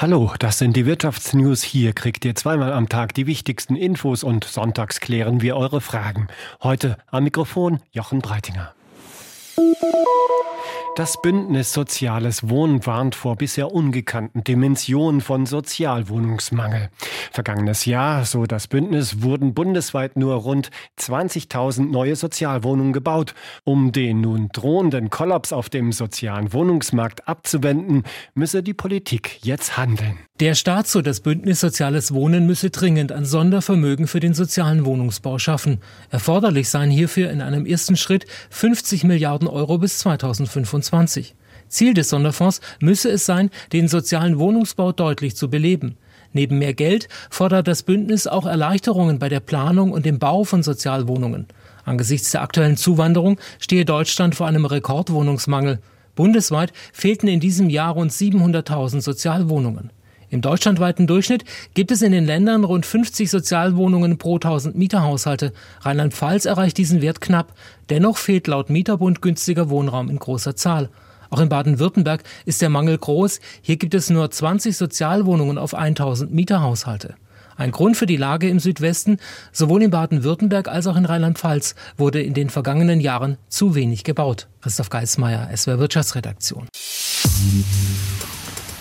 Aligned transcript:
Hallo, 0.00 0.32
das 0.38 0.56
sind 0.56 0.76
die 0.76 0.86
Wirtschaftsnews. 0.86 1.62
Hier 1.62 1.92
kriegt 1.92 2.24
ihr 2.24 2.34
zweimal 2.34 2.72
am 2.72 2.88
Tag 2.88 3.12
die 3.12 3.26
wichtigsten 3.26 3.76
Infos 3.76 4.24
und 4.24 4.44
sonntags 4.44 4.98
klären 4.98 5.42
wir 5.42 5.58
eure 5.58 5.82
Fragen. 5.82 6.28
Heute 6.62 6.96
am 7.08 7.24
Mikrofon 7.24 7.80
Jochen 7.92 8.20
Breitinger. 8.20 8.72
Das 10.96 11.22
Bündnis 11.22 11.72
Soziales 11.72 12.48
Wohnen 12.48 12.84
warnt 12.84 13.14
vor 13.14 13.36
bisher 13.36 13.72
ungekannten 13.72 14.42
Dimensionen 14.42 15.20
von 15.20 15.46
Sozialwohnungsmangel. 15.46 16.90
Vergangenes 17.30 17.84
Jahr, 17.84 18.24
so 18.24 18.44
das 18.44 18.66
Bündnis, 18.66 19.22
wurden 19.22 19.54
bundesweit 19.54 20.16
nur 20.16 20.34
rund 20.34 20.70
20.000 20.98 21.90
neue 21.90 22.16
Sozialwohnungen 22.16 22.92
gebaut. 22.92 23.34
Um 23.62 23.92
den 23.92 24.20
nun 24.20 24.48
drohenden 24.52 25.10
Kollaps 25.10 25.52
auf 25.52 25.68
dem 25.68 25.92
sozialen 25.92 26.52
Wohnungsmarkt 26.52 27.28
abzuwenden, 27.28 28.02
müsse 28.34 28.64
die 28.64 28.74
Politik 28.74 29.38
jetzt 29.44 29.76
handeln. 29.76 30.18
Der 30.40 30.54
Staat, 30.54 30.88
so 30.88 31.02
das 31.02 31.20
Bündnis 31.20 31.60
Soziales 31.60 32.14
Wohnen, 32.14 32.46
müsse 32.46 32.70
dringend 32.70 33.12
ein 33.12 33.26
Sondervermögen 33.26 34.06
für 34.06 34.20
den 34.20 34.34
sozialen 34.34 34.86
Wohnungsbau 34.86 35.38
schaffen. 35.38 35.80
Erforderlich 36.10 36.68
seien 36.70 36.90
hierfür 36.90 37.30
in 37.30 37.42
einem 37.42 37.66
ersten 37.66 37.96
Schritt 37.96 38.24
50 38.48 39.04
Milliarden 39.04 39.46
Euro 39.46 39.78
bis 39.78 39.98
2025. 39.98 40.79
Ziel 41.68 41.94
des 41.94 42.08
Sonderfonds 42.08 42.60
müsse 42.80 43.10
es 43.10 43.26
sein, 43.26 43.50
den 43.72 43.88
sozialen 43.88 44.38
Wohnungsbau 44.38 44.92
deutlich 44.92 45.36
zu 45.36 45.48
beleben. 45.48 45.96
Neben 46.32 46.58
mehr 46.58 46.74
Geld 46.74 47.08
fordert 47.28 47.66
das 47.66 47.82
Bündnis 47.82 48.26
auch 48.26 48.46
Erleichterungen 48.46 49.18
bei 49.18 49.28
der 49.28 49.40
Planung 49.40 49.92
und 49.92 50.06
dem 50.06 50.18
Bau 50.18 50.44
von 50.44 50.62
Sozialwohnungen. 50.62 51.46
Angesichts 51.84 52.30
der 52.30 52.42
aktuellen 52.42 52.76
Zuwanderung 52.76 53.38
stehe 53.58 53.84
Deutschland 53.84 54.34
vor 54.34 54.46
einem 54.46 54.64
Rekordwohnungsmangel. 54.64 55.80
Bundesweit 56.14 56.72
fehlten 56.92 57.28
in 57.28 57.40
diesem 57.40 57.70
Jahr 57.70 57.94
rund 57.94 58.12
700.000 58.12 59.00
Sozialwohnungen. 59.00 59.90
Im 60.30 60.42
deutschlandweiten 60.42 61.08
Durchschnitt 61.08 61.44
gibt 61.74 61.90
es 61.90 62.02
in 62.02 62.12
den 62.12 62.24
Ländern 62.24 62.62
rund 62.62 62.86
50 62.86 63.28
Sozialwohnungen 63.28 64.16
pro 64.16 64.36
1000 64.36 64.76
Mieterhaushalte. 64.76 65.52
Rheinland-Pfalz 65.80 66.44
erreicht 66.44 66.78
diesen 66.78 67.02
Wert 67.02 67.20
knapp. 67.20 67.52
Dennoch 67.90 68.16
fehlt 68.16 68.46
laut 68.46 68.70
Mieterbund 68.70 69.22
günstiger 69.22 69.70
Wohnraum 69.70 70.08
in 70.08 70.18
großer 70.18 70.54
Zahl. 70.54 70.88
Auch 71.30 71.40
in 71.40 71.48
Baden-Württemberg 71.48 72.22
ist 72.44 72.62
der 72.62 72.70
Mangel 72.70 72.96
groß. 72.96 73.40
Hier 73.60 73.76
gibt 73.76 73.94
es 73.94 74.08
nur 74.08 74.30
20 74.30 74.76
Sozialwohnungen 74.76 75.58
auf 75.58 75.74
1000 75.74 76.32
Mieterhaushalte. 76.32 77.14
Ein 77.56 77.72
Grund 77.72 77.96
für 77.96 78.06
die 78.06 78.16
Lage 78.16 78.48
im 78.48 78.58
Südwesten, 78.58 79.18
sowohl 79.52 79.82
in 79.82 79.90
Baden-Württemberg 79.90 80.68
als 80.68 80.86
auch 80.86 80.96
in 80.96 81.04
Rheinland-Pfalz, 81.04 81.74
wurde 81.96 82.22
in 82.22 82.34
den 82.34 82.50
vergangenen 82.50 83.00
Jahren 83.00 83.36
zu 83.48 83.74
wenig 83.74 84.04
gebaut. 84.04 84.48
Christoph 84.62 84.90
Geismeier, 84.90 85.50
SWR 85.54 85.78
Wirtschaftsredaktion. 85.78 86.68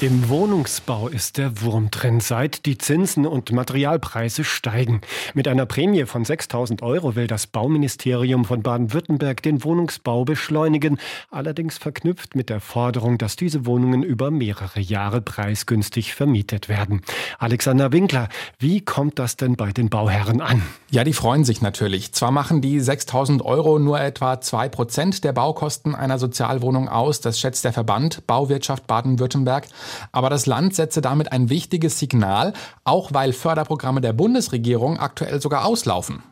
Im 0.01 0.29
Wohnungsbau 0.29 1.09
ist 1.09 1.37
der 1.37 1.61
Wurm 1.61 1.91
drin, 1.91 2.21
seit 2.21 2.65
die 2.65 2.77
Zinsen 2.77 3.25
und 3.25 3.51
Materialpreise 3.51 4.45
steigen. 4.45 5.01
Mit 5.33 5.45
einer 5.45 5.65
Prämie 5.65 6.05
von 6.05 6.23
6000 6.23 6.81
Euro 6.81 7.17
will 7.17 7.27
das 7.27 7.47
Bauministerium 7.47 8.45
von 8.45 8.63
Baden-Württemberg 8.63 9.43
den 9.43 9.61
Wohnungsbau 9.61 10.23
beschleunigen, 10.23 10.99
allerdings 11.31 11.77
verknüpft 11.77 12.33
mit 12.33 12.49
der 12.49 12.61
Forderung, 12.61 13.17
dass 13.17 13.35
diese 13.35 13.65
Wohnungen 13.65 14.01
über 14.01 14.31
mehrere 14.31 14.79
Jahre 14.79 15.19
preisgünstig 15.19 16.15
vermietet 16.15 16.69
werden. 16.69 17.01
Alexander 17.37 17.91
Winkler, 17.91 18.29
wie 18.57 18.79
kommt 18.79 19.19
das 19.19 19.35
denn 19.35 19.57
bei 19.57 19.73
den 19.73 19.89
Bauherren 19.89 20.39
an? 20.39 20.61
Ja, 20.91 21.03
die 21.03 21.11
freuen 21.11 21.43
sich 21.43 21.61
natürlich. 21.61 22.13
Zwar 22.13 22.31
machen 22.31 22.61
die 22.61 22.79
6000 22.79 23.41
Euro 23.41 23.79
nur 23.79 23.99
etwa 23.99 24.39
zwei 24.39 24.69
Prozent 24.69 25.25
der 25.25 25.33
Baukosten 25.33 25.93
einer 25.93 26.19
Sozialwohnung 26.19 26.87
aus, 26.87 27.19
das 27.19 27.37
schätzt 27.37 27.65
der 27.65 27.73
Verband 27.73 28.25
Bauwirtschaft 28.27 28.87
Baden-Württemberg. 28.87 29.67
Aber 30.11 30.29
das 30.29 30.45
Land 30.45 30.75
setze 30.75 31.01
damit 31.01 31.31
ein 31.31 31.49
wichtiges 31.49 31.99
Signal, 31.99 32.53
auch 32.83 33.13
weil 33.13 33.33
Förderprogramme 33.33 34.01
der 34.01 34.13
Bundesregierung 34.13 34.99
aktuell 34.99 35.41
sogar 35.41 35.65
auslaufen. 35.65 36.23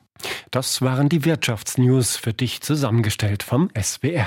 Das 0.51 0.81
waren 0.81 1.09
die 1.09 1.25
Wirtschaftsnews 1.25 2.15
für 2.15 2.33
dich 2.33 2.61
zusammengestellt 2.61 3.43
vom 3.43 3.69
SWR. 3.79 4.25